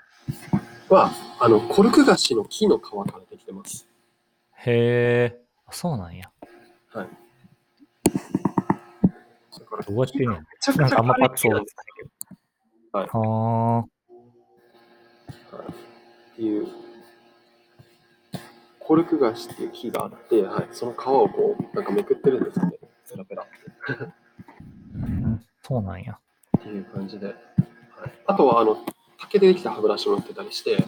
[0.89, 3.87] は、あの、コルク菓子の木の皮からできてます。
[4.67, 6.31] へえ、あそうなんや。
[6.93, 7.09] はい。
[9.53, 10.31] だからどうやってんねん。
[10.31, 13.21] めちゃくなんかあんまパッと想像木なんですつかないけど。
[13.21, 13.85] はあ。
[15.71, 16.67] っていう、
[18.87, 22.79] コルク菓子っていう木があって、はい、その皮をこう、なんかめくってるんですよね。
[23.11, 23.47] ペラペラ
[25.63, 26.19] そうなんや。
[26.59, 27.27] っていう感じで。
[27.27, 27.37] はい、
[28.27, 28.77] あとは、あの、
[29.19, 30.77] 竹でできた歯ブラシも売ってたりして、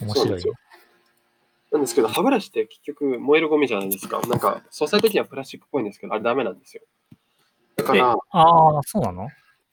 [0.00, 0.54] 面白いですよ。
[1.72, 4.20] なんですけど、歯ブラシって結局燃えるゴミじゃないですか。
[4.22, 6.82] なんか、素材的にはプラスチックっぽいんですけど、あれダメなんですよ。
[7.76, 8.16] だから、あ
[8.78, 9.28] あ、そうなの？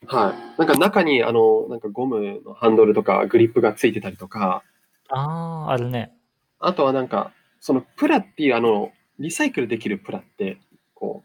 [0.06, 0.58] はい。
[0.58, 4.62] なんか中に、あの、なんかゴムのハンドルとかグリップがついてたりとか、
[5.10, 6.12] ああ、あるね。
[6.58, 10.58] あとはなんか、そのプラっていうあの、リサイクルできるプラって、
[10.94, 11.22] こ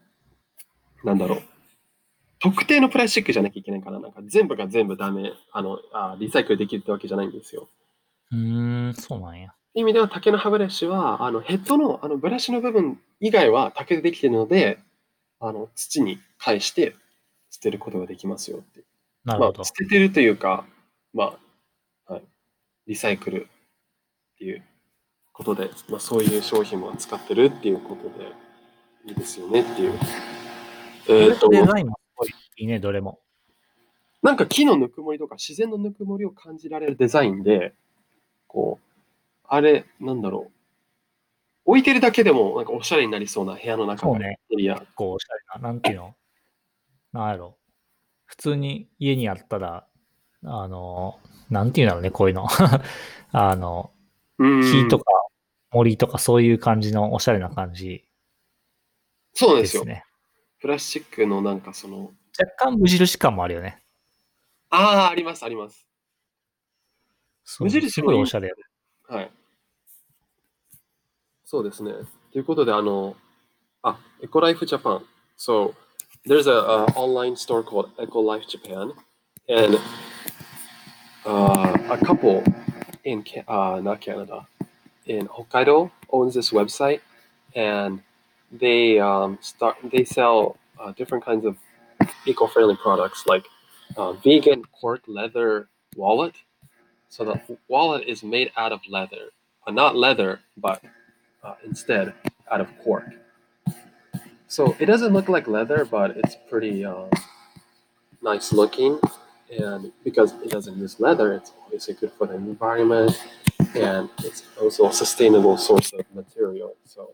[1.02, 1.42] う、なんだろう。
[2.40, 7.68] 特定のプラスチックじゃなきゃいけないから、なんか全部が全部ダメ、あの、あリサイクルできるってわけじゃないんですよ。
[8.32, 9.52] うーん、そうなんや。
[9.74, 14.78] 意味では竹の歯ブラシは、あのヘッドのあのブラシの部分以外は竹でできているので、
[15.38, 16.96] あの土に返して
[17.50, 18.82] 捨てることができますよって。
[19.24, 19.72] なるほどまあ、捨。
[19.72, 20.64] ててるというか、
[21.12, 21.34] ま
[22.08, 22.22] あ、はい、
[22.86, 23.48] リサイクル
[24.40, 24.62] っていう
[25.34, 28.32] ことで、まあ、そういう商品も使ってるっていうことで、
[29.04, 29.98] いいですよねっていう。
[31.08, 33.20] えっ、と、デザインもいいいね、どれも。
[34.22, 37.74] なんか木のぬくもりとか自然のぬくもりを感じられるデザインで、
[38.46, 40.52] こう、あれ、なんだろう。
[41.66, 44.76] 置いてるだけでもなんかおしゃれになりそうな部屋の中のエリア。
[44.76, 45.68] 結構おしゃれな。
[45.68, 46.14] なんていうの？
[47.12, 47.58] なんやろ。
[48.24, 49.86] 普通に家にあったら、
[50.44, 51.18] あの、
[51.50, 52.46] なんていうんだろうね、こういうの。
[53.32, 53.99] あの、うん
[54.40, 55.04] 木とか
[55.70, 58.04] 森とかそういう感じのおしゃれな感じ
[59.34, 59.84] そうなんですよ。
[60.60, 63.80] プラスチックのなんかその、若干無印感もあるよね。
[64.70, 65.86] ああ、あります、あります。
[67.60, 68.54] 無印すもいいごいおしゃれや
[69.08, 69.30] はい。
[71.44, 71.92] そうですね。
[72.32, 73.16] ということで、あの、
[73.82, 75.06] あ、エコライフジャパン。
[75.38, 75.74] So,
[76.26, 78.92] there's a, uh online store called Ecolife Japan,
[79.48, 79.78] and
[81.24, 82.42] uh, a couple
[83.04, 84.46] in uh, not Canada,
[85.06, 87.00] in Hokkaido owns this website,
[87.54, 88.02] and
[88.52, 91.56] they um, start they sell uh, different kinds of
[92.26, 93.44] eco-friendly products like
[93.96, 96.34] uh, vegan cork leather wallet.
[97.08, 99.30] So the wallet is made out of leather.
[99.66, 100.82] Uh, not leather, but
[101.42, 102.14] uh, instead
[102.50, 103.04] out of cork.
[104.46, 107.06] So it doesn't look like leather, but it's pretty uh,
[108.22, 109.00] nice looking
[109.59, 113.15] And because it doesn't use leather, it's obviously good for the environment
[113.75, 116.75] and it's also a sustainable source of material.
[116.85, 117.11] So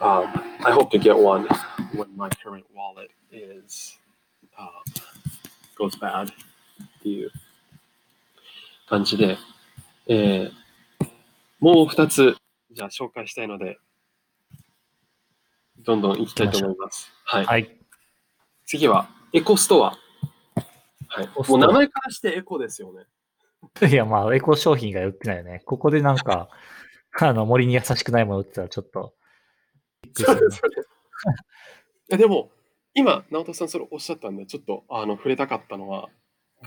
[0.00, 0.30] um,
[0.64, 1.48] I hope to get one
[1.94, 3.98] when my current wallet is
[4.56, 4.68] uh,
[5.76, 7.32] goes bad っていう
[8.88, 9.36] 感じで、
[10.06, 10.58] えー
[11.60, 12.36] もう2つ
[12.70, 13.78] じゃあ紹介したいので、
[15.78, 17.10] どんどん行きたいと思います。
[17.24, 17.44] はい。
[17.46, 17.76] はい。
[18.64, 19.98] 次はエコストア。
[21.13, 21.49] はい。
[21.49, 23.05] もう名前からしてエコですよね。
[23.89, 25.61] いや、まあ、エコ商品が売ってないよね。
[25.65, 26.49] ここでなんか、
[27.19, 29.13] あの、森に優しくないもの売ってたらちょっと、
[30.13, 30.69] そうですよ
[32.09, 32.17] ね。
[32.17, 32.51] でも、
[32.95, 36.09] 今、直人さんそれおっしゃったんで、ちょっとあの触れたかったのは、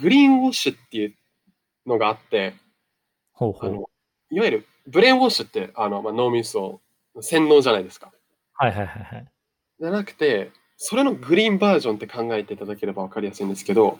[0.00, 1.14] グリーンウォッシュっていう
[1.86, 2.54] のがあって、
[3.32, 3.70] ほうほう。
[3.70, 3.90] あの
[4.30, 6.80] いわゆるブレーンウォッシュってあの、まあ、脳みそ
[7.20, 8.12] 洗脳じゃないですか。
[8.54, 9.26] はいはいはいはい。
[9.80, 13.98] じゃなくて、それのグリーンバージョンって考えていただければ分かりやすいんですけど、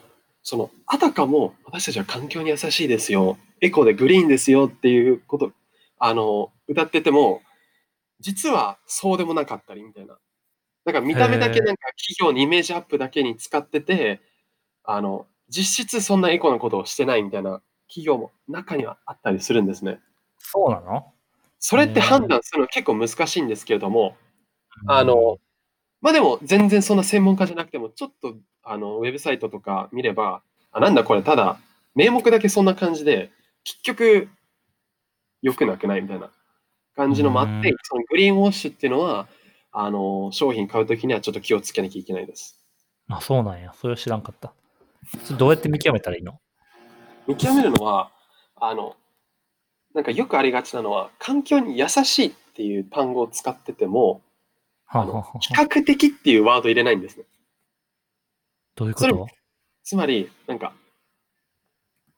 [0.48, 5.50] そのあたかも私たちは環境に優しいですよ、エコでグリーンですよっていうこと、
[5.98, 7.42] あの、歌ってても、
[8.20, 10.16] 実はそうでもなかったりみたいな。
[10.85, 14.20] だから見た目だけなんか企業にイメージアップだけに使ってて、
[14.85, 19.98] あの、実質そんなエコなことをしてないみたいな企業も中にはあったりするんですね。
[20.38, 21.12] そうなの？
[21.59, 24.16] それって判断するの結構難しいんですけれども、
[24.87, 25.38] あの、
[26.00, 31.59] まあでも全然そんな専門家じゃなくても、ちょっとあのウェブサイトとか見れば、あなんだこれ、ただ
[31.94, 33.30] 名目だけそんな感じで、
[33.64, 34.28] 結局
[35.42, 36.30] 良くなくないみたいな
[36.94, 39.26] 感じのもあってうん、そのグリーンウォッシュっていうのは、
[39.72, 42.59] あの商品買うときにはちょっと気をつけなきゃいけないです。
[43.09, 43.72] あ、そうなんや。
[43.74, 44.52] それは知らんかった。
[45.37, 46.40] どうやって見極めたらいいの？
[47.26, 48.11] 見極めるのは、
[48.56, 48.96] あの、
[49.94, 54.22] なんかよくありがちなのは、環境に優しいっていう単語を使ってても、
[54.87, 57.25] はあはあはあ比較的っていうワード入れないんですね。
[58.75, 59.27] どういうこと？
[59.83, 60.72] つまり、なんか、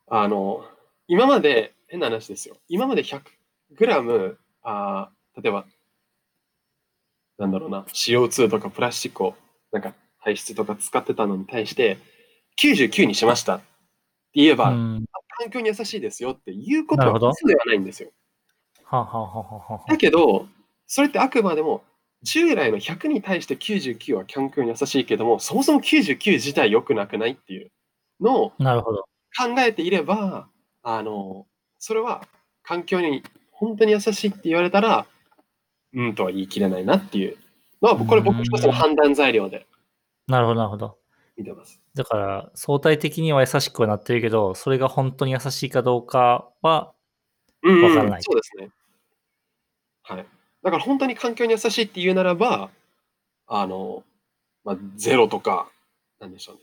[0.06, 0.64] あの、
[1.06, 2.56] 今まで、変な話ですよ。
[2.68, 3.22] 今まで100
[3.76, 5.64] グラム、あー例えば、
[7.38, 9.34] なんだろうな、CO2 とかプラスチックを、
[9.72, 11.98] なんか排出とか使ってたのに対して、
[12.58, 13.64] 99にしましたって
[14.34, 15.04] 言えば、うん。
[15.38, 18.10] 環境に優しいですよっていうことはなるほど嘘ではないんですよ。
[18.84, 20.48] はあ、はあはあはあはあだけど、
[20.86, 21.84] それってあくまでも、
[22.22, 27.70] 従来の100に対して99は環境に優しいけども、そもそも99自体良くなくないっていう
[28.20, 28.52] のを。
[29.36, 30.48] 考えていれば、
[30.82, 31.46] あの、
[31.78, 32.26] それは
[32.62, 35.06] 環境に本当に優しいって言われたら、
[35.92, 37.36] うんとは言い切れないなっていう
[37.82, 39.66] のは、これ僕一つの判断材料で
[40.28, 40.98] なるほど、なるほど。
[41.36, 41.80] 見てます。
[41.94, 46.92] だから、相対的には優しくはなってるけど、それが本当に優しいかどうかは、
[47.62, 48.70] うん、わからないそうですね。
[50.02, 50.26] はい。
[50.62, 52.70] だから本当に環境に優しいって言うならば、
[53.46, 54.02] あの、
[54.64, 55.68] まあ、ゼロとか、
[56.20, 56.62] なんでしょうね。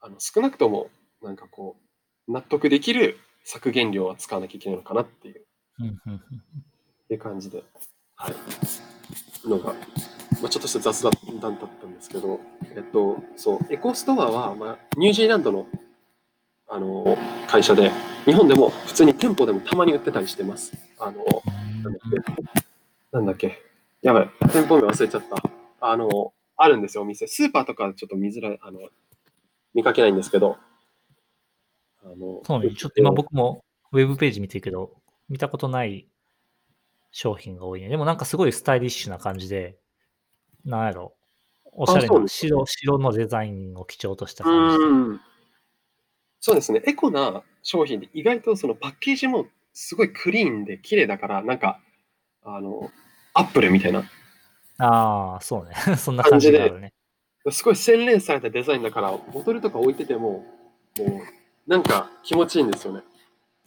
[0.00, 0.88] あの少なくとも、
[1.22, 1.76] なんかこ
[2.28, 7.62] う、納得できる削減量は使わなきゃいけないのかなっていうっていう感じで、
[8.16, 8.34] はい。
[9.48, 12.40] のが、まあ、ちょっとした雑談だったんですけど、
[12.74, 15.66] えっと、そう、エコストアは、まあ、ニュージーランドの、
[16.68, 17.90] あの、会社で、
[18.24, 20.72] 日本でも普通に店舗でもたまに売ってたりしてます。
[20.98, 21.24] あの、
[21.82, 22.00] なんだっ
[22.54, 22.69] け、
[23.12, 23.58] なんだっけ、
[24.02, 25.50] やばい、店舗名忘れちゃった。
[25.80, 27.26] あの、あるんですよ、お店。
[27.26, 28.80] スーパーとかちょっと見づらい、あの、
[29.74, 30.58] 見かけないんですけど、
[32.04, 32.74] あの、そうね。
[32.74, 34.92] ちょっと今僕もウェブページ見てるけど、
[35.28, 36.08] 見たことない
[37.10, 37.88] 商品が多いね。
[37.88, 39.78] でもなんかすごいスタイリッシュな感じで、
[40.64, 41.14] なんやろ。
[41.72, 44.84] おしゃれな白白のデザインを基調としたう感じで。
[44.84, 45.20] ーん
[46.40, 51.80] そうですね、エコな商品で意外とそのパッケージもすごいクリーンで綺麗だから、なんか、
[52.42, 52.90] あの、
[53.34, 54.04] アップルみたいな、
[54.80, 55.74] ああ、そうね。
[55.96, 56.94] そんな感じがあるね。
[57.50, 60.44] すごい洗練されたデザインだから、ボトルとか置いてても、
[60.98, 63.02] もう、なんか気持ちいいんですよね。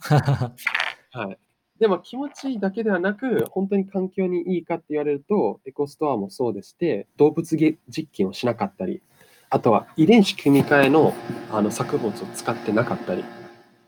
[0.00, 1.38] はい。
[1.78, 7.78] でも気持ちいいだけではなく、本当に環境にいいかって言われると、エコストアもそうでして、動物実
[8.12, 9.02] 験をしなかったり、
[9.50, 11.14] あとは遺伝子組み換えの
[11.50, 13.24] あの作物を使ってなかったり、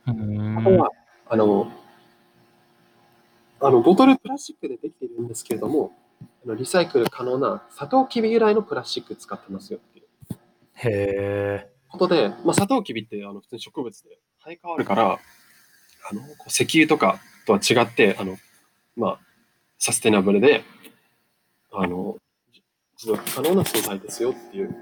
[0.05, 0.91] あんとは、
[1.29, 1.71] あの、
[3.61, 5.93] あのボトルプラスチックでできているんですけれども、
[6.45, 10.07] リサイクル可能なサトウキビ由来のプラスチック使ってますよっていう
[10.75, 11.73] へえ。
[11.89, 15.19] ことで、まあ、サトウキビってあの普通に植物で生え変わるから、
[16.11, 18.37] あの石油とかとは違って、あの
[18.95, 19.19] まあ、
[19.79, 20.63] サステナブルで、
[21.73, 22.17] あの、
[22.97, 24.75] 持続可能な素材ですよっていう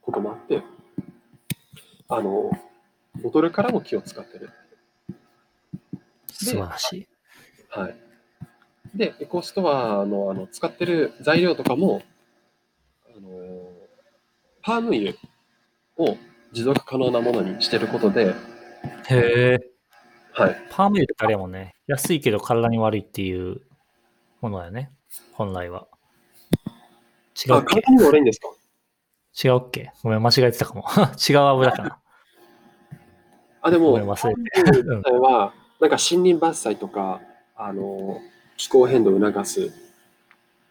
[0.00, 0.62] こともあって、
[2.08, 2.50] あの、
[3.22, 4.50] ボトルからも木を使ってる。
[6.32, 7.08] 素晴らしい。
[7.70, 7.96] はい。
[8.94, 12.02] で、エコストアのあの使ってる材料とかも、
[13.16, 13.28] あの
[14.62, 15.12] パーム油
[15.96, 16.16] を
[16.52, 18.34] 持続可能なものにしてることで、
[19.08, 19.58] へえ。
[20.32, 20.56] はい。
[20.70, 21.74] パーム油ってあれやもんね。
[21.86, 23.60] 安いけど体に悪いっていう
[24.40, 24.90] ものだよね。
[25.32, 25.86] 本来は。
[27.46, 28.48] 違うあ、体に悪いんですか？
[29.44, 29.92] 違うっけ？
[30.02, 30.84] ごめん、間違えてたかも。
[31.28, 32.00] 違う油かな。
[33.62, 37.20] あ、でも、パーム油自体は、なんか森林伐採とか、
[37.56, 38.20] あの、
[38.56, 39.72] 気候変動を促す、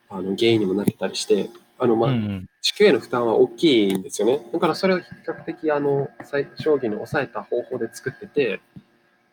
[0.10, 2.50] あの、原因にもなってたりして、あの、まあ、うんうん。
[2.62, 4.40] 地球への負担は大きいんですよね。
[4.52, 8.60] だからそれを比較的あの最小限に抑えた方法で作ってて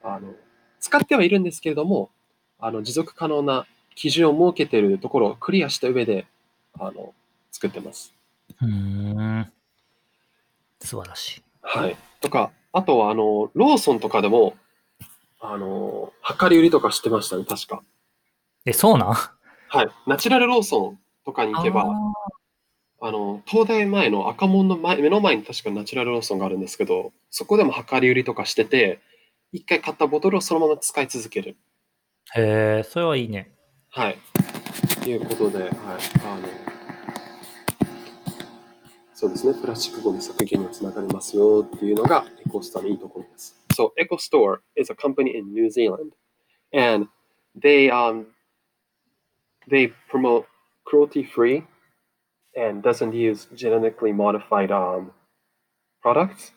[0.02, 0.32] あの、
[0.78, 2.10] 使ってはいるんですけれども、
[2.60, 6.26] あの持続可能な基準を設けているところをクリアした上で
[6.78, 7.14] あの
[7.50, 8.14] 作ってます。
[8.62, 9.52] うーん。
[10.80, 11.42] 素晴らしい。
[11.62, 11.96] はい。
[12.20, 14.54] とか、あとはあのローソンとかでも、
[15.40, 17.82] あの、量り売りとかしてましたね、確か。
[18.64, 19.14] え、そうなん？
[19.68, 19.88] はい。
[20.06, 21.86] ナチュラルローソンとかに行けば、
[23.00, 29.00] あの、東大前の赤門の前、目の前に確かナチュラルローソンがあるんですけど、そこでも量り売りとかしてて、
[29.52, 31.56] 一回買ったボトルをそのまま使い続ける。
[32.34, 33.52] へえ、それはいいね。
[33.90, 34.18] はい。
[35.02, 35.70] ということで、はい。
[35.70, 36.75] あの、
[39.15, 39.53] そうですね。
[39.59, 43.55] プラスチックゴミ削減につながりますよっていうのがエコストアのいいところです。
[43.73, 46.11] So, EcoStore is a company in New Zealand
[46.73, 47.07] and
[47.55, 48.27] they, um,
[49.69, 50.45] they promote
[50.85, 51.63] cruelty-free
[52.55, 55.11] and doesn't use genetically modified um,
[56.01, 56.51] products.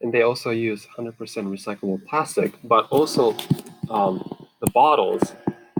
[0.00, 3.34] And they also use 100% recyclable plastic, but also
[3.90, 4.22] um,
[4.60, 5.34] the bottles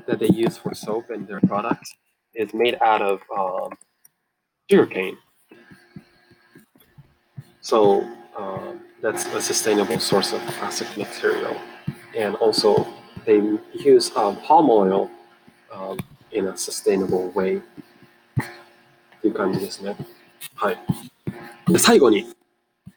[0.06, 1.94] that they use for soap and their products
[2.34, 3.70] is made out of um,
[4.70, 5.16] sugarcane.
[7.63, 8.05] So
[8.37, 11.55] um, that's a sustainable source of plastic material.
[12.15, 12.85] And also,
[13.25, 13.41] they
[13.73, 15.09] use um, palm oil
[15.71, 15.97] um,
[16.31, 17.61] in a sustainable way.
[18.37, 19.95] っていう感じですね。
[20.55, 20.77] はい。
[21.71, 22.35] で最後に、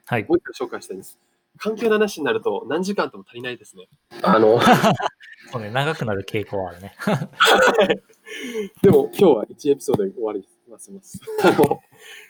[0.06, 0.24] はい。
[0.24, 1.16] もう一回紹介したいんです。
[1.58, 3.86] 環境の話になると何時間とも足りないですね。
[4.22, 4.60] あの、
[5.52, 6.96] そうね、長くなる傾向はあるね。
[8.82, 11.20] でも今日は1エピソードで終わりますます。
[11.44, 11.80] あの、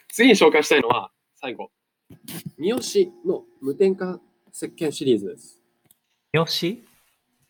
[0.09, 1.70] 次に紹介したいのは、最後、
[2.59, 4.21] 三好の無添加
[4.53, 5.61] 石鹸シリーズです。
[6.33, 6.85] よし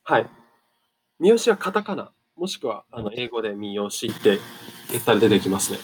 [0.04, 0.30] はい。
[1.18, 4.38] 三好はカタカナ、もしくはあの英語で三好って
[4.90, 5.78] 言ったら出てきますね。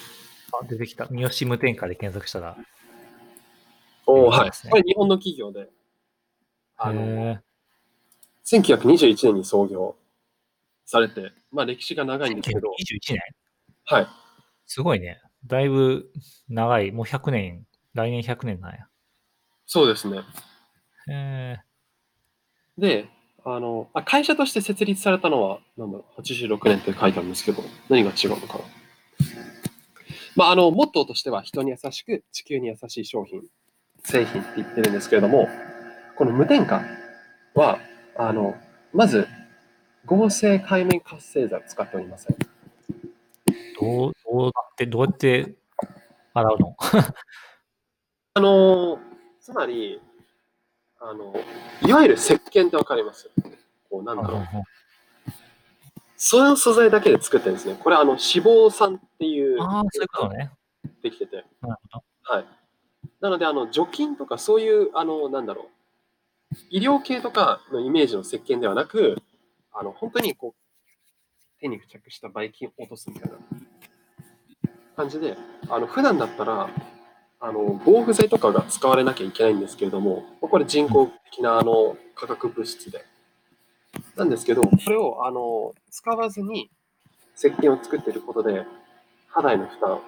[0.53, 1.07] あ、出てきた。
[1.11, 2.57] 三好無添加で検索したら。
[4.07, 5.69] おーはいこれ日本の企業で、
[6.77, 7.41] あの、へ
[8.45, 9.97] 1921年に創業
[10.85, 13.21] されて、まあ歴史が長いんですけど、1921年？
[13.85, 14.07] はい。
[14.67, 15.21] すごいね。
[15.47, 16.11] だいぶ
[16.49, 16.91] 長い。
[16.91, 17.67] もう100年。
[17.95, 18.87] 来年100年なんや。
[19.67, 20.19] そうですね。
[20.19, 20.23] へ
[21.09, 21.61] え。
[22.79, 23.09] で、
[23.45, 28.65] あの、あ会社として設立されたのは、なんだろう、86年って書いてあるんですけど、何が違うのかな。
[30.37, 33.43] まあ、あの、モットーとしては、人に優しく、地球に優しい商品、
[34.05, 35.49] 製品って言ってるんですけれども、
[36.17, 36.83] この無添加
[37.55, 37.79] は、
[38.17, 38.55] あの、
[38.93, 39.27] まず、
[40.07, 42.37] 合成界面活性剤を使っておりません。
[43.79, 45.55] どう、どうなって、どうやって
[46.35, 46.77] 洗うの？
[48.35, 48.99] あの、
[49.41, 50.01] つまり、
[51.01, 51.35] あの、
[51.87, 53.31] いわゆる石鹸ってわかります？
[53.91, 54.47] こう、なんだろう。
[56.17, 57.77] その素材だけで作ってるんですね。
[57.79, 60.51] これ、あの、脂肪酸っていう、ああ、そういうことね。
[61.03, 61.45] できてて。
[61.61, 62.05] なるほど。
[62.23, 62.47] はい。
[63.21, 66.57] なので、あの、除菌とかそういう、あの、なんだろう。
[66.71, 69.21] 医療系とかのイメージの石鹸ではなく、
[69.73, 73.37] あの、本当にこう、手に付着したばい菌を落とすみたいな
[74.97, 75.37] 感じで、
[75.69, 76.71] あの、普段だったら、
[77.45, 83.05] あの、防腐剤とかが使われなきゃいけないんですけれども、これ人工的な、あの、化学物質で。
[84.15, 86.71] なんですけど、これを、あの、使わずに
[87.37, 88.65] 石鹸を作っていることで、
[89.27, 90.01] 肌への負担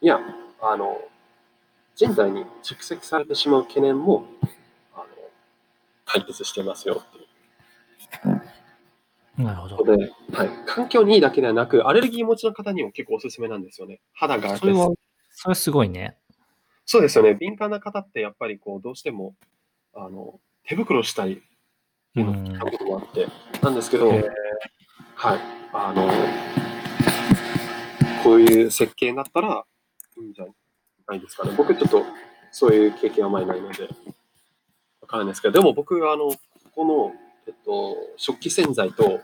[0.00, 0.20] や、
[0.62, 0.98] あの、
[1.94, 4.24] 人体に蓄積されてしまう懸念も、
[4.94, 5.04] あの、
[6.06, 7.24] 解決してますよっていう
[9.44, 10.50] なるほどで、はい。
[10.64, 14.00] 環境にいいだけではなく、アレルギー持ちの方にも結構おすすめなんですよね。
[14.14, 14.88] 肌がそれは、
[15.30, 16.16] それすごいね。
[16.90, 17.34] そうですよね。
[17.34, 19.34] 敏感な方ってやっぱりこう、どうしても、
[19.94, 21.36] あの、手袋したいっ
[22.14, 23.26] ていうのもあって、
[23.62, 24.22] なんですけど、はい。
[25.74, 26.10] あの、
[28.24, 29.66] こういう設計だったら
[30.16, 30.46] いいんじゃ
[31.06, 31.52] ないですかね。
[31.58, 32.06] 僕ちょっと
[32.50, 33.82] そういう経験はあまりないので、
[35.02, 36.32] わからないですけど、でも僕、あの、
[36.74, 37.12] この、
[37.46, 39.20] えっと、食器洗剤と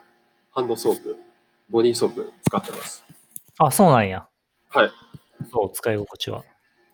[0.50, 1.16] ハンドソープ、
[1.70, 3.02] ボディーソープ使ってます。
[3.56, 4.28] あ、そうなんや。
[4.68, 4.90] はい。
[5.50, 6.44] どう使い心地は。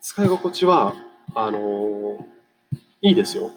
[0.00, 0.94] 使い心地は、
[1.34, 2.26] あの
[3.02, 3.50] いいですよ。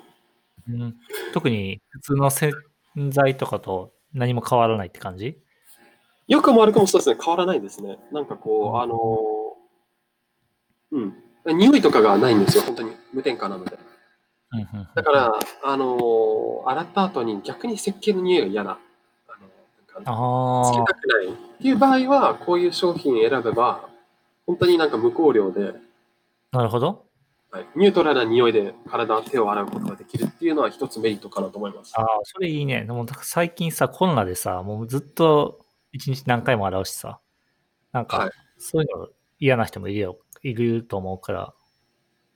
[0.68, 0.96] うん、
[1.32, 2.52] 特に普通の洗
[3.10, 5.38] 剤とかと何も変わらないって感じ？
[6.26, 7.98] 良くも悪くもそうですね、変わらないですね。
[8.10, 10.96] なんかこう、あのー
[11.46, 11.58] うん。
[11.58, 12.92] 匂いとかがないんですよ、本当に。
[13.12, 13.78] 無添加なので。
[14.94, 18.78] だから、あのー洗った後に逆に石鹸の匂いが嫌だ。
[19.28, 19.46] あの
[19.94, 23.88] なんかつけたくないっていう場合は、こういう商品選べば、
[24.46, 25.74] 本当になんか無香料で、
[26.52, 27.06] なるほど。
[27.50, 31.92] はい、ニュートラルな匂いで体、手を洗うことができるっていうのは一つメリットかなと思います。
[31.96, 32.84] ああ、それいいね。
[32.84, 35.60] でも最近さ、コロナでさ、もうずっと
[35.92, 37.20] 一日何回も洗うしさ、
[37.92, 41.54] なんはいか、そういうの嫌な人もいるよ、いると思うから、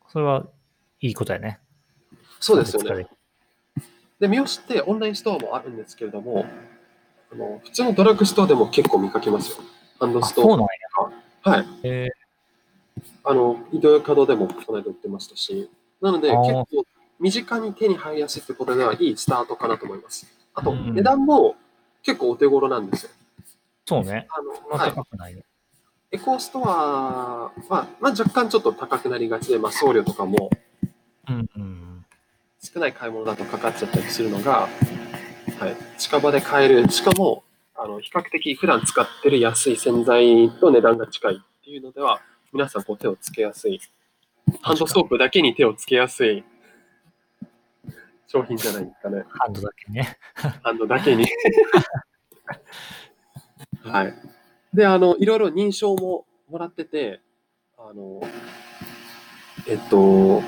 [0.08, 0.46] それは
[1.00, 1.60] いいことやね。
[2.40, 3.06] そうですよね。
[4.18, 6.46] で、三好ってオンラインストアもあるんですけれども、
[7.32, 9.64] あの普通のドラッグストアでも結構見かけますよ。
[9.98, 10.66] ハンドあ、ストそうなんや。
[11.06, 11.19] ア。
[11.42, 11.66] はい。
[11.84, 12.08] え
[13.24, 15.70] あの、移動稼働でもこの間売ってましたし、
[16.00, 16.86] なのであー結構
[17.18, 20.26] 身近に手に入りやすいってことではいいスタートかなと思います。
[20.54, 21.56] あと、うんうん値段も
[22.02, 23.10] 結構お手頃なんですよ。
[23.86, 24.26] そうね。
[24.30, 24.90] あの、そんなはい。
[24.90, 25.44] 高くないね。
[26.12, 30.50] エコーストアは、まあ、まあ、若干ちょっと高くなりがちで、まあ、送料とかも
[31.28, 32.04] うんうん。
[32.62, 34.68] 少ない買い物だとかかっちゃったりするのが、
[35.58, 37.44] はい、近場で買える、しかも、
[37.82, 42.20] あの、比較的普段使ってる安い洗剤と値段が近いっていうのでは、
[42.52, 43.80] 皆さんこう手をつけやすい、
[44.60, 46.44] ハンドソープだけに手をつけやすい
[48.26, 49.24] 商品じゃないですかね。
[49.30, 50.18] ハンドだけね。
[50.34, 51.24] ハンドだけに。
[53.82, 54.14] はい。
[54.74, 57.22] で、あの、いろいろ認証ももらってて、
[57.78, 58.20] あの、
[59.66, 60.42] えっと、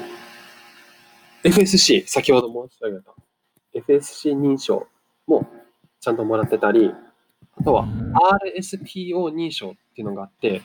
[1.44, 3.14] FSC、先ほど申し上げた、
[3.72, 4.86] FSC 認証
[5.26, 5.48] も
[5.98, 6.92] ちゃんともらってたり、
[7.58, 10.62] あとはうん RSPO 認証っていうのがあって、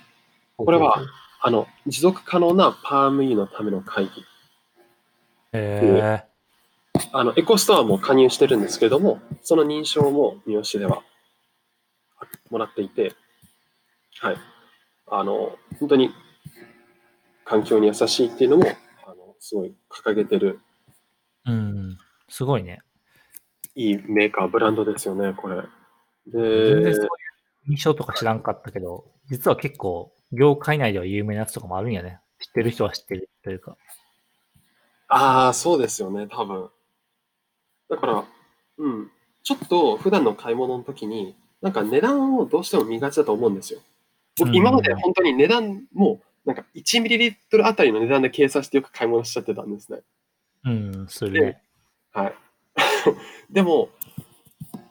[0.58, 1.02] これは、
[1.42, 4.12] あの、持続可能なパーム油のための会議。
[5.54, 6.24] へえ
[7.14, 11.04] あの、エコストアも加入してるんですけども、その認証も三好では
[12.50, 13.14] もらっていて、
[14.20, 14.38] はい。
[15.10, 16.12] あの、本当に
[17.46, 18.66] 環境に優しいっていうのも、
[19.06, 20.60] あの、すごい掲げてる
[21.46, 21.98] うん。
[22.28, 22.82] すごいね。
[23.76, 25.62] いいメーカー、ブランドですよね、これ。
[26.32, 27.10] 全然でそういう
[27.70, 32.20] 印象とか知らんかったけど、実は結構、業界内では有名なやつとかもあるんやね。
[32.40, 33.78] 知ってる人は知ってるというか。
[35.08, 36.70] ああ、そうですよね、多分。
[37.90, 38.26] だから、
[38.78, 39.12] うん、
[39.44, 43.80] ちょっと普段の買い物の時に、なんか値段をどうしても見がちだと思うんですよ。
[44.38, 50.00] 僕、うん今まで本当に値段も、なんか1ミリリットルあたりの値段で計算してよく買い物しちゃってたんですね。
[50.66, 51.62] うん、するね。
[52.12, 52.36] はい。
[53.50, 53.90] でも、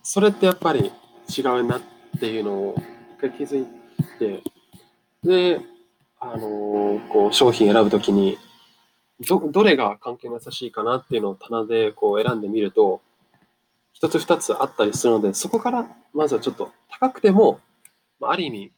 [0.02, 0.90] それってやっぱり
[1.28, 1.80] 違うなっ
[2.20, 2.74] ていうのを
[3.18, 3.66] 一回気づい
[4.18, 4.42] て、
[5.24, 5.60] で、
[6.20, 8.38] あのーこう商品選ぶときに
[9.20, 13.00] ど、どれが環境に優しいかなっていうのを棚でこう選んでみると、
[13.92, 17.60] 一つ二つあったりするので、そこからまずはちょっと高くても、
[18.20, 18.72] まあある意味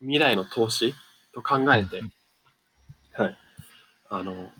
[0.00, 0.94] 未来の投資
[1.32, 2.02] と考えて、
[3.12, 3.38] はい。
[4.10, 4.50] あの、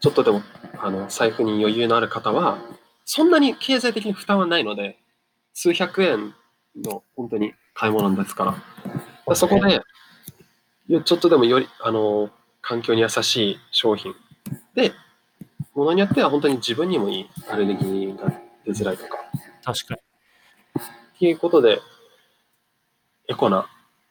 [0.00, 0.42] ちょっとでも
[0.78, 2.58] あの財布に余裕のある方は、
[3.04, 4.98] そんなに経済的に負担はないので、
[5.52, 6.34] 数百円
[6.76, 8.50] の本当に買い物ですから。
[8.52, 8.62] だか
[9.26, 9.80] らそこで、
[11.04, 14.14] ちょっとでもより、あの、環境に優しい商品。
[14.74, 14.92] で、
[15.74, 18.32] ものによっては本当に自分にもいいアレルギーが
[18.64, 19.18] 出づらいとか。
[19.64, 20.00] 確かに。
[20.80, 21.80] っていうことで、
[23.28, 23.68] エコな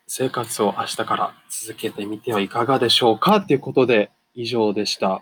[0.07, 3.37] 生活を明日から続けてみてはいかがでしょうか？
[3.37, 5.09] っていうことで、以上でした。
[5.09, 5.21] 面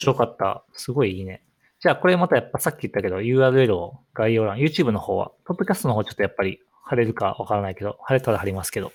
[0.00, 0.64] 白かった。
[0.72, 1.42] すごいいいね。
[1.80, 8.92] じゃあ、これまたやっぱさっき言ったけど、URL を概要欄、YouTube の方は、ポッドキャストの方ちょっとやっぱり貼れるかわからないけど、貼れたら貼りますけど、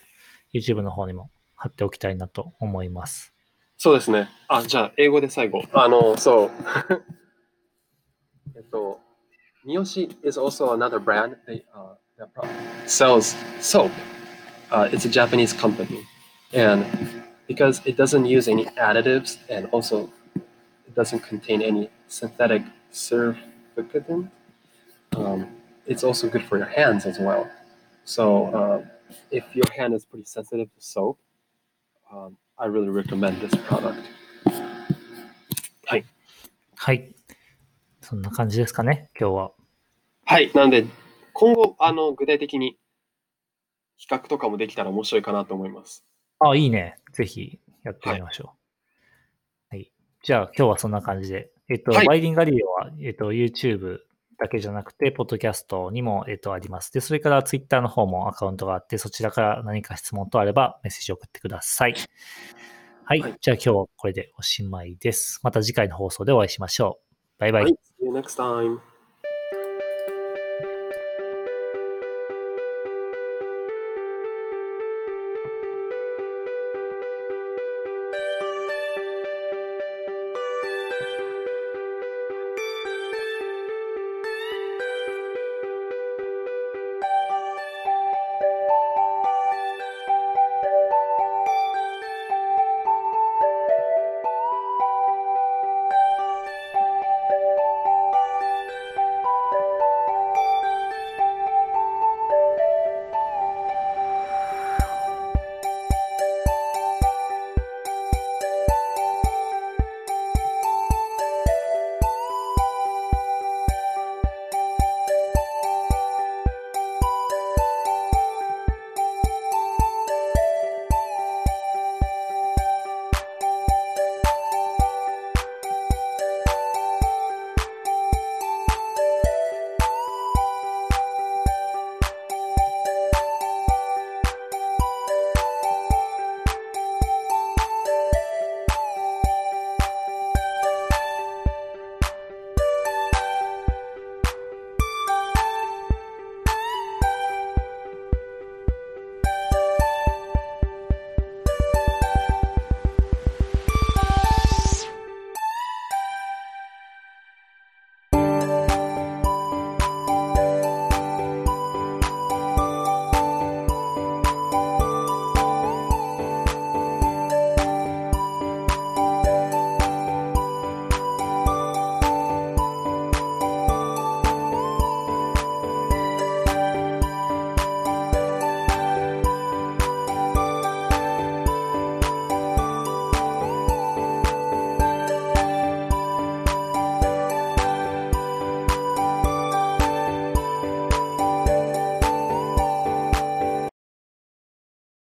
[0.53, 3.33] YouTube の方にも貼っておきたいなと思います。
[3.77, 4.29] そうですね。
[4.49, 5.63] あ、じゃあ、英語で最後。
[5.71, 6.51] あの、そう。
[8.55, 8.99] えっと、
[9.65, 12.29] Miyoshi is also another brand that, uh, that
[12.85, 13.91] sells soap.
[14.71, 15.99] Uh, it's a Japanese company.
[16.53, 16.85] And
[17.47, 20.09] because it doesn't use any additives and also
[20.85, 22.61] it doesn't contain any synthetic
[22.91, 24.29] surfactant,
[25.15, 25.47] um,
[25.87, 27.49] it's also good for your hands as well.
[28.05, 28.85] So uh,
[29.31, 31.17] if your hand is pretty sensitive to soap,
[32.11, 34.03] um, I really recommend this product.
[35.85, 36.05] はい。
[36.75, 37.15] はい。
[38.01, 39.51] そんな感じですかね、今日は。
[40.25, 40.51] はい。
[40.53, 40.85] なので、
[41.33, 42.77] 今後、あの、具体的に
[43.97, 46.05] 比較とかもできたら面白いかなと思います。
[46.39, 46.95] あ、いいね。
[47.11, 48.53] ぜひやってみましょ
[49.71, 49.75] う。
[49.75, 49.91] はい。
[50.21, 51.52] じゃあ、今日はそんな感じで。
[51.69, 53.99] えっと、はいバイリンガリオは、えっと、YouTube
[54.37, 56.91] だけじゃなくて、ポッドキャストにも、えっと、あります。
[56.91, 61.95] で、それから Twitter の方もアカウントがあって、そちらから何か質問とあればメッセージを送ってください。
[63.05, 63.19] はい。
[63.21, 65.39] はいじゃあ今日はこれでおしまいです。
[65.43, 67.39] また次回の放送でお会いしましょう。
[67.39, 67.63] バイバイ。
[67.63, 67.73] はい。
[67.73, 68.92] See you next time.